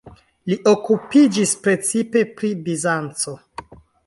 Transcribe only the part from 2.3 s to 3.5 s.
pri Bizanco.